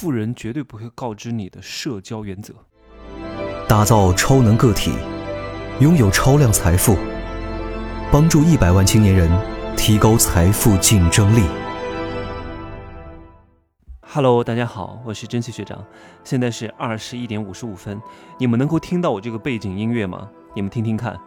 [0.00, 2.54] 富人绝对不会告知你的社交原则。
[3.68, 4.92] 打造超能个体，
[5.80, 6.96] 拥有超量财富，
[8.12, 9.28] 帮助一百万青年人
[9.76, 11.42] 提高财富竞争力。
[14.06, 15.84] Hello，大家好，我是蒸汽学长，
[16.22, 18.00] 现在是二十一点五十五分，
[18.38, 20.30] 你们能够听到我这个背景音乐吗？
[20.54, 21.18] 你们听听看，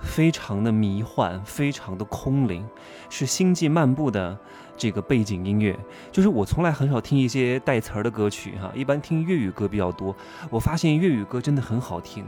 [0.00, 2.66] 非常的迷幻，非常的空灵，
[3.08, 4.38] 是星际漫步的
[4.76, 5.78] 这个背景音乐。
[6.12, 10.14] 就是我从来很少听一些带词儿的歌曲哈，一般听粤语歌比较多。
[10.50, 12.24] 我发现粤语歌真的很好听，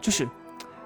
[0.00, 0.28] 就是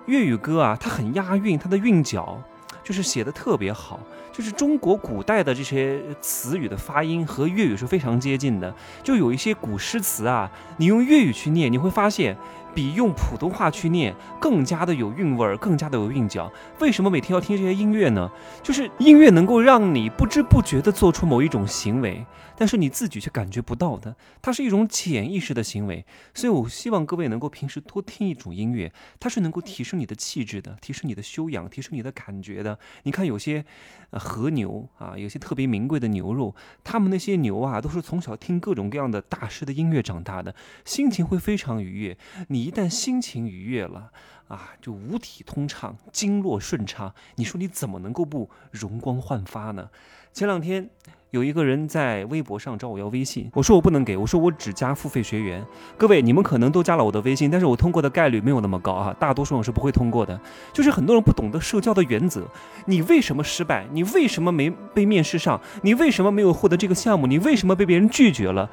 [0.07, 2.41] 粤语歌啊，它很押韵，它的韵脚
[2.83, 4.01] 就是写的特别好。
[4.33, 12.35] 就是中国古代的这些词语的发音和粤语是非常接近的，就有一些古诗词啊，你用粤语去念，你会发现
[12.75, 16.53] 比用普通话去念更加的有韵味儿，更加的有韵脚。
[16.81, 18.31] 为什么每天要听这些音乐呢？
[18.63, 22.25] 就是音乐能够让你不知不觉地做出某一种行为，
[22.57, 26.05] 但是你自己却感觉不到的，它是一种潜意识的行为。
[26.35, 32.79] 所以我希望各位能够平时多听一种音乐，它是能够提升你的气质的，提升你的修养，提升你的感觉的。
[33.05, 33.65] 你看有些。
[34.13, 42.19] 呃，和牛啊，有些特别名贵的牛肉，他们那些牛啊，都是从小听各种各样的大师的音乐长大的，心情会非常愉悦。
[42.49, 44.11] 你一旦心情愉悦了
[44.49, 49.89] 啊，就五体通畅，经络顺畅，你说你怎么能够不容光焕发呢？
[50.33, 50.91] 前两天。
[51.33, 55.65] 有一个人在微博上找我要微信，我说我不能给，我说我只加付费学员。
[55.97, 60.39] 各位，你们可能都加了我的微信，但是我通过的概率没有那么高啊，大多数人是不会通过的。
[60.75, 62.47] 就是很多人不懂得社交的原则，
[62.85, 63.87] 你为什么失败？
[63.93, 65.59] 你为什么没被面试上？
[65.81, 67.27] 你为什么没有获得这个项目？
[67.27, 68.69] 你为什么被别人拒绝了？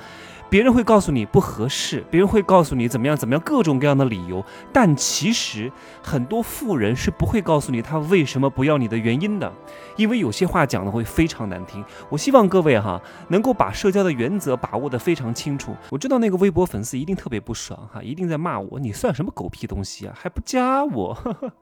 [0.49, 4.43] 别人会告诉你不合适，别人会告诉你怎么样怎么样，各种各样的理由。
[4.73, 9.51] 但其实很多富人是不会告诉你他为什么不要你的原因的，
[9.95, 11.85] 因为有些话讲的会非常难听。
[12.09, 15.75] 我希望各位哈能够把社交的原则把握得非常清楚。
[15.91, 21.13] 我知道那个微博粉丝一定特别不爽哈，一定在骂我，你算什么狗屁东西啊，还不加我？
[21.13, 21.53] 呵 呵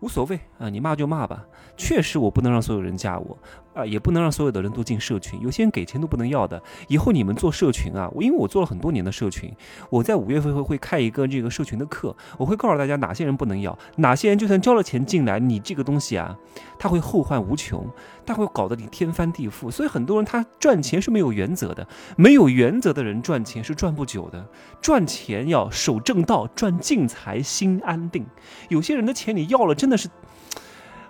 [0.00, 1.44] 无所谓啊，你骂就骂吧。
[1.76, 3.36] 确实，我不能让所有人加我
[3.78, 5.40] 啊，也不能让所有的人都进社群。
[5.40, 6.60] 有些人给钱都不能要的。
[6.88, 9.54] 以后你们做社群啊，因为我做了很多年的社群，
[9.88, 16.36] 我在五月份会会开一个这个社群的课，我会告诉大家哪些人不能要，哪些人就算交了钱进来，你这个东西啊，
[16.76, 17.86] 他会后患无穷，
[18.26, 19.70] 他会搞得你天翻地覆。
[19.70, 24.44] 所以很多人他赚钱是没有原则的，没有原则的人赚钱是赚不久的。
[24.82, 28.26] 赚钱要守正道，赚进财心安定。
[28.70, 30.08] 有些人的钱你要了，真的是。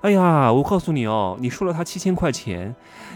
[0.00, 2.74] 哎呀，我告诉你哦，你输了他七千块钱，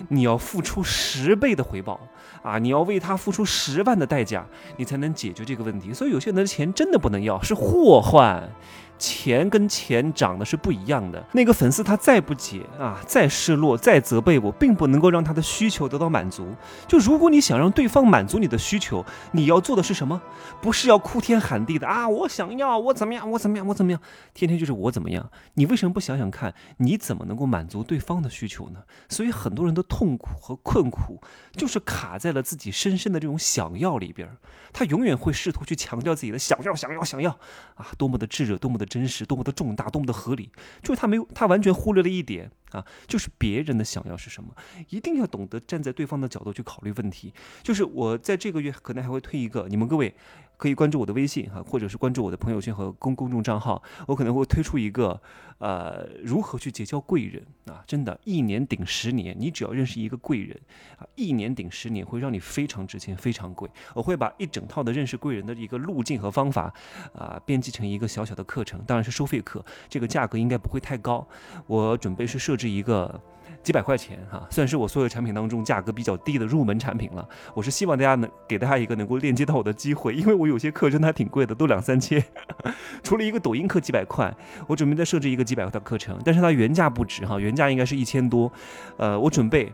[0.09, 2.01] 你要付出十倍的回报。
[2.43, 2.59] 啊！
[2.59, 5.93] 你要为他付出十万的代价，你才能解决这个问题。
[5.93, 8.51] 所以有些人的钱真的不能要，是祸患。
[8.99, 11.21] 钱跟钱长得是不一样的。
[11.33, 16.47] 那个粉丝他再不解啊，再失落，再责备我，并不能够让他的需求得到满足。
[16.87, 20.23] 就如果你想让对方满足你的需求，你要做的是什么？
[20.61, 22.09] 不是要哭天喊地的啊！
[22.09, 23.29] 我想要，我怎么样？
[23.29, 23.67] 我怎么样？
[23.67, 24.01] 我怎么样？
[24.35, 25.29] 天天就是我怎么样？
[25.55, 28.79] 你为什么不想想看，你怎么能够满足对方的需求呢？
[29.09, 31.21] 所以很多人的痛苦和困苦，
[31.57, 34.37] 就是卡在了自己深深的这种想要里边。
[34.73, 37.31] 他永远会试图去强调自己的想要，想要，想要
[37.75, 37.89] 啊！
[37.99, 40.51] 多么的炙热，多么的真实，多么的重大，多么的合理。
[40.83, 44.55] 就是他没有，他完全忽略了一点啊，就是别人的想要是什么。
[44.89, 47.33] 一定要懂得站在对方的角度去考虑问题。
[47.63, 50.15] 就是我在这个月可能还会推一个，你们各位
[50.57, 55.21] 可以关注我的微信哈，或者是关注我的朋友圈和公公众账号，我可能会推出一个，
[55.59, 57.83] 呃，如何去结交贵人啊？
[57.87, 60.59] 真的，一年顶十年，你只要认识一个贵人
[60.99, 63.69] 啊，一年顶十年会让你非常值钱，非常贵。
[63.95, 66.73] 我会把一整套的认识贵人的一个路径和方法
[67.13, 71.27] 啊，编辑成一个小小的课程，当然是收费课，这个价格应该不会太高。
[71.67, 73.21] 我准备是设置是一个。
[73.63, 77.25] 几百块钱哈，算是我所有产品当中价格比较低的入门产品了。
[77.55, 82.21] 我是希望大家能给大家一个能够链接到我的机会，因为我有些课真的还挺贵的，都两三千。
[83.05, 84.35] 除了一个抖音课几百块，
[84.67, 88.51] 我准备再设置一个几百块的课程，但是它原价不止哈，原价应该是一千多。
[88.97, 89.73] 呃，我准备。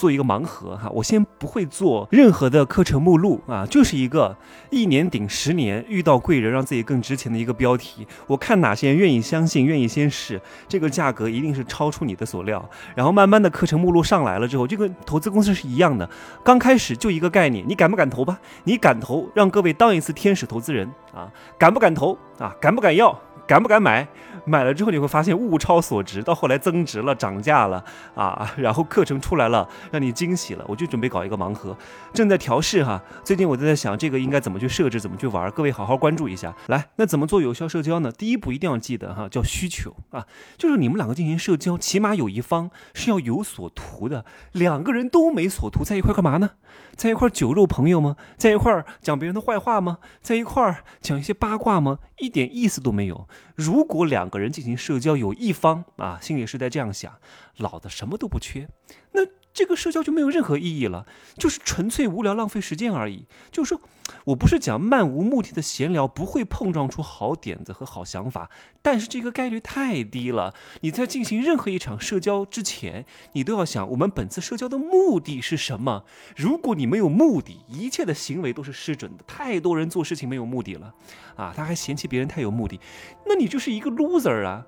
[0.00, 4.34] 做一个盲盒哈，我先不会做任何的课程目录啊，就是一个
[4.70, 8.06] 一年顶十年，遇到贵人让自己更值钱的一个标题。
[8.26, 12.66] 我看哪些人愿意相信，愿意先试，这个价格一定是超出你的所料。
[12.94, 16.08] 然后慢慢的课程目录上来了之后，这个投资公司是一样的，
[16.42, 18.38] 刚开始就一个概念，你敢不敢投吧？
[18.64, 21.28] 你敢投，让各位当一次天使投资人啊？
[21.58, 22.56] 敢不敢投啊？
[22.58, 23.20] 敢不敢要？
[23.50, 24.06] 敢不敢买？
[24.44, 30.64] 买了之后你会发现物超所值，到后来增值了、涨价了啊，然后课程出来了，让你惊喜了。
[30.68, 31.76] 我就准备搞一个盲盒，
[32.14, 33.02] 正在调试哈。
[33.24, 36.54] 最近我就在想这个应该怎么去设置、怎么去玩，各位好好关注一下。
[36.68, 38.12] 来，那怎么做有效社交呢？
[38.12, 40.24] 第一步一定要记得哈，叫需求啊，
[40.56, 44.24] 就是你们两个进行社交，起码有一方是要有所图的。
[44.52, 46.50] 两个人都没所图，在一块干嘛呢？
[46.94, 48.16] 在一块酒肉朋友吗？
[48.36, 49.98] 在一块讲别人的坏话吗？
[50.22, 51.98] 在一块讲一些八卦吗？
[52.18, 53.26] 一点意思都没有。
[53.54, 57.18] 如果两个人进行社交，有一方啊心里是在这样想，
[57.56, 58.68] 老子什么都不缺，
[59.12, 59.22] 那。
[59.52, 61.06] 这个社交就没有任何意义了，
[61.36, 63.26] 就是纯粹无聊、浪费时间而已。
[63.50, 63.80] 就是说，
[64.26, 68.48] 我不是讲漫无目的的闲聊不会碰撞出好点子和好想法，
[68.80, 70.54] 但是这个概率太低了。
[70.82, 76.04] 你在进行任何一场社交之前，你都要想我们本次社交的目的是什么。
[76.36, 79.24] 如果你没有目的，一切的行为都是失准的。
[79.26, 80.94] 太多人做事情没有目的了，
[81.36, 82.78] 啊，他还嫌弃别人太有目的，
[83.26, 84.64] 那你就是一个 loser 啊。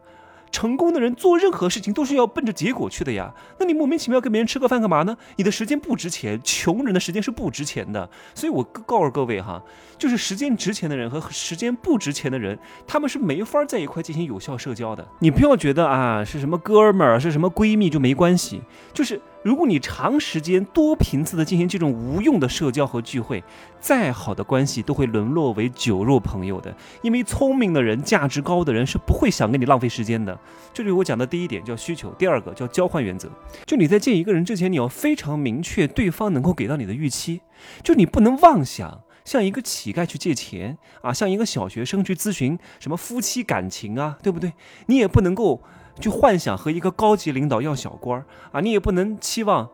[0.52, 5.16] 成功的人做任何事情都是要奔着结果去的呀，那你莫名其妙跟别人吃个饭干嘛呢？
[5.36, 8.08] 你的时间不值钱，穷人的时间是不值钱的。
[8.34, 9.60] 所以我告诉各位哈，
[9.98, 12.56] 就是时间值钱的人和时间不值钱的人，
[12.86, 15.04] 他们是没法在一块进行有效社交的。
[15.20, 18.60] 你不要觉得啊是什么哥们儿，是什么闺蜜就没关系，
[18.92, 19.20] 就是。
[19.42, 23.42] 如果你长时间多频次的进行这种无用的社交和聚会，
[23.80, 26.74] 再好的关系都会沦落为酒肉朋友的。
[27.02, 30.38] 因为聪明的人、价值高的人是不会想跟你浪费时间的。
[30.72, 33.28] 这里我讲的第一点叫需求，第二个叫交换原则。
[33.66, 37.40] 就你在见一个人之前，你要非常明确对方能够给到你的预期。
[37.82, 44.52] 就你不能妄想向一个乞丐去借钱啊，向一个小学生去咨询什么夫妻感情啊，对不对？
[44.86, 45.60] 你也不能够。
[46.00, 49.68] 去幻想和一个高级领导要小官儿啊，你也不能期望。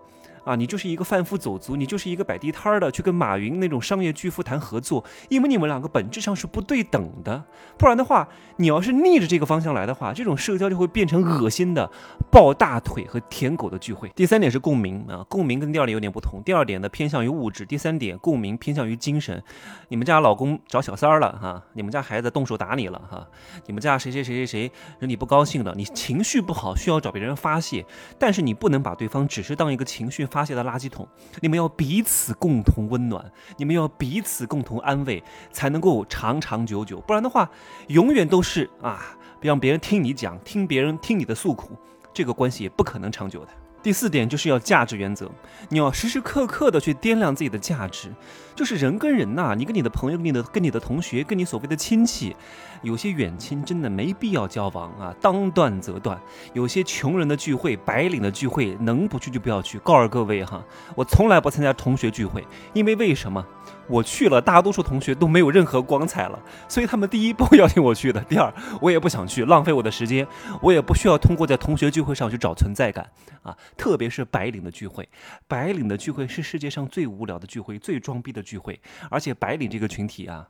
[0.48, 7.44] 啊，你就是一个贩夫走卒，你就是一个摆地摊儿的，去跟马云那种商业巨富谈合作，因为你们两个本质上是不对等的。
[7.76, 11.90] 不然的话，你要是逆着这个方向来的话，这种社交就会变成恶心的
[12.30, 14.08] 抱大腿和舔狗的聚会。
[14.16, 16.42] 第三点是共鸣啊，共鸣跟第二点有点不同。
[16.42, 19.42] 第二点呢偏向于物质，第三点共鸣偏向于精神。
[19.88, 23.28] 你们家老公找小三儿了哈，你们家孩子动手打你了哈，
[23.66, 27.84] 你们家谁谁谁谁谁惹你不高兴了，你情绪不好需要找别人发泄，
[28.18, 30.37] 但是你不能把对方只是当一个情绪发。
[30.38, 31.04] 发泄的垃圾桶，
[31.40, 35.20] 你们要彼此共同温暖，你们要彼此共同安慰，
[35.50, 37.00] 才能够长长久久。
[37.00, 37.50] 不然的话，
[37.88, 41.70] 永远都是啊，让别人听你讲，听别人听你的诉苦，
[42.14, 43.48] 这个关系也不可能长久的。
[43.82, 45.28] 第四点就是要价值原则，
[45.70, 48.14] 你要时时刻刻的去掂量自己的价值。
[48.58, 52.34] 就是人跟人呐，你跟你的朋友、你的跟你的同学、跟你所谓的亲戚，
[52.82, 56.20] 有些远亲真的没必要交往啊，当断则断。
[56.54, 59.78] 有些穷人的聚会、白领的聚会，能不去就不要去。
[59.78, 60.60] 告诉各位哈，
[60.96, 63.46] 我从来不参加同学聚会，因为为什么？
[63.86, 66.38] 我去了，大多数同学都没有任何光彩了，
[66.68, 68.20] 所以他们第一不会邀请我去的。
[68.22, 68.52] 第二，
[68.82, 70.26] 我也不想去，浪费我的时间。
[70.60, 73.08] 我也不需要通过在同学聚会上去找存在感
[73.42, 75.08] 啊，特别是白领的聚会，
[75.46, 78.42] 白领的聚会是世界上最无聊的聚会，最装逼的。
[78.48, 78.80] 聚会，
[79.10, 80.48] 而且白领这个群体啊，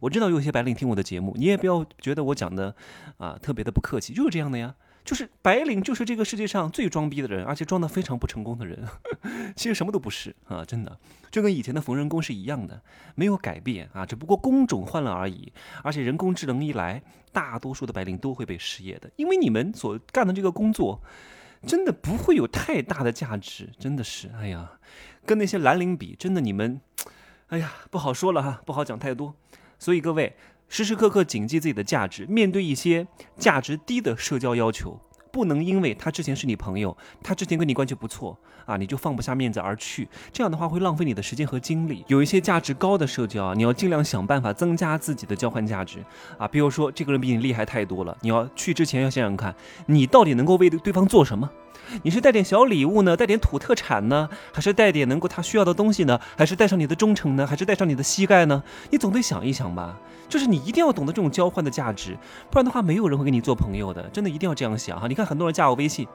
[0.00, 2.74] 我知道有些白领听我的节目，你也不要觉得我讲的
[3.18, 4.74] 啊特别的不客气，就是这样的呀，
[5.04, 8.88] 就是白领就是这个世界上最装逼的人，而且装的非常不成功的人，
[9.54, 10.98] 其实什么都不是啊，真的
[11.30, 12.82] 就跟以前的缝纫工是一样的，
[13.14, 15.52] 没有改变啊，只不过工种换了而已，
[15.84, 21.00] 而且人工智能一来，大多数的白领都会被失业的，因为你们所干的这个工作。
[21.66, 24.72] 真的不会有太大的价值，真的是，哎呀，
[25.24, 26.80] 跟那些蓝领比，真的你们，
[27.48, 29.34] 哎呀，不好说了哈，不好讲太多。
[29.78, 30.36] 所以各位
[30.68, 33.06] 时时刻刻谨记自己的价值，面对一些
[33.36, 35.00] 价值低的社交要求。
[35.32, 40.06] 不能因为他之前是你朋友，他之前跟你关系不错啊，你就放不下面子而去。
[40.32, 42.04] 这样的话会浪费你的时间和精力。
[42.06, 46.04] 有一些价值高的社交，你要尽量想办法增加自己的交换价值
[46.36, 46.46] 啊。
[46.46, 49.54] 比如说，这个人比你厉害太多了，你要去之前要想想看，
[49.86, 51.50] 你到底能够为对方做什么。
[52.02, 56.18] 你是带点小礼物呢，带点土特产呢，还是带点能够他需要的东西呢？
[56.36, 57.46] 还是带上你的忠诚呢？
[57.46, 58.62] 还是带上你的膝盖呢？
[58.90, 59.98] 你总得想一想吧。
[60.28, 62.16] 就是你一定要懂得这种交换的价值，
[62.50, 64.02] 不然的话，没有人会跟你做朋友的。
[64.12, 65.06] 真的一定要这样想哈。
[65.06, 66.06] 你看很多人加我微信，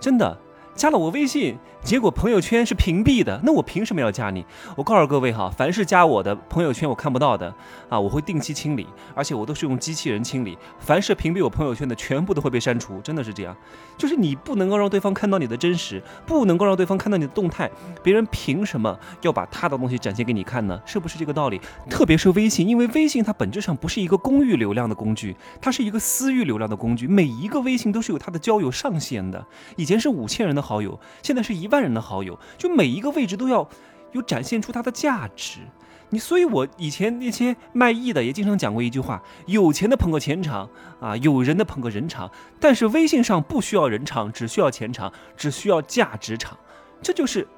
[0.00, 0.36] 真的。
[0.74, 4.44] 加了我微信，结果朋友圈是屏蔽的，那我凭什么要加你？
[4.74, 7.54] 我告诉各位哈，凡是加我的朋友圈我看不到的
[7.90, 10.56] 啊，我会定期清理，而且我都是用机器人清理。
[10.78, 13.54] 凡是屏蔽我朋友圈的，全部都会被删除，真的是这样。
[13.98, 17.70] 就是你不能够让对方看到你的真实，不能够让对方看到你的动态，
[18.02, 20.80] 别人凭什么要把他的东西展现给你看呢？
[20.86, 21.60] 是不是这个道理？
[21.90, 27.06] 特别是微信，因为微信它本质上不是一个公域流量的工具，它是一个私域流量的工具。
[27.06, 30.61] 每一个微信都是有它的交友上限的，以前是五千人的。
[30.62, 33.68] 好友现在是一万人的好友，就每一个位置都要
[34.12, 35.58] 有展现出它的价值。
[36.10, 40.68] 你所以，我以前那些卖艺的也经常讲过一句话：有钱的捧个钱场
[41.00, 42.30] 啊，有人的捧个人场。
[42.60, 46.56] 但是微信上不需要人场，只需要钱场，只需要价值场。
[47.02, 47.48] 这就是。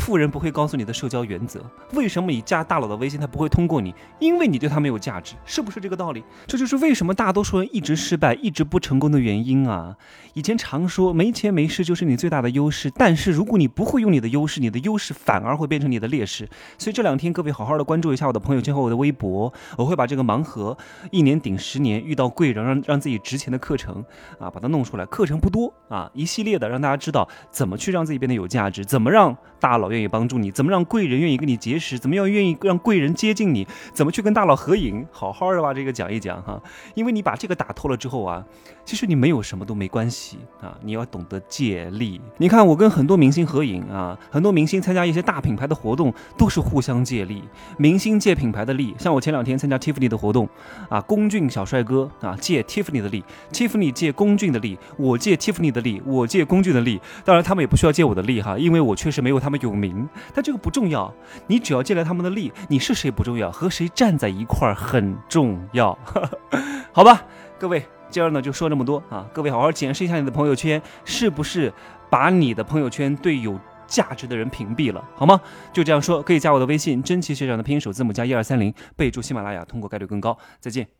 [0.00, 1.60] 富人不会告诉你的社交原则，
[1.92, 3.94] 为什么你加大佬的微信他不会通过你？
[4.18, 6.24] 因为你对他没有价值，是不是这个道理？
[6.46, 9.94] 这就是为什么大多数人一直失败、一直不成功的原因啊！
[10.32, 16.48] 以前常说没钱没势就是你最大的优势，但是如果你不会用你的优势，你的优势反而会变成你的劣势。
[16.78, 20.76] 所以这两天各位好好的关注一下我的朋友圈和我的微博，我会把这个盲盒
[21.10, 24.04] 一年顶十年遇到贵人让让自己值钱的课程
[24.38, 25.04] 啊，把它弄出来。
[25.06, 36.60] 课程不多啊，一系列的让大家知道怎么去让自己变得有价值，怎么让大佬愿意帮助你，怎么让贵人愿意跟你结识，怎么样愿意让贵人接近你，怎么去跟大佬合影，好好的把这个讲一讲哈。
[36.94, 38.44] 因为你把这个打透了之后啊，
[38.84, 42.20] 其实你没有什么都没关系啊，你要懂得借力。
[42.38, 47.42] 你看我跟很多明星合影啊，很多明星参加一些大品牌的活动都是互相借力，
[47.76, 48.94] 明星借品牌的力。
[48.98, 50.48] 像我前两天参加 Tiffany 的活动
[50.88, 57.00] 啊，龚俊小帅哥啊借 Tiffany 的力，Tiffany 借龚俊的力，我借 Tiffany 的力，我借龚俊的力。
[57.24, 60.06] 当然他们也不需要借我的力哈，因为我确实没有他们有名。
[60.34, 61.12] 但这个不重要，
[61.46, 65.98] 你只要借来他们的力，你是谁不重要，和谁站在一块儿很重要，
[66.92, 67.24] 好吧？
[67.58, 69.26] 各位，今儿呢就说这么多啊！
[69.32, 71.72] 各位好好检视一下你的朋友圈，是不是
[72.10, 75.40] 把你的朋友圈对有价值的人屏蔽了，好吗？
[75.72, 80.36] 就这样说，可以加我的微信，真奇学长的拼音首字母加一二三零，备注喜马拉雅，通过概率更高。
[80.60, 80.99] 再见。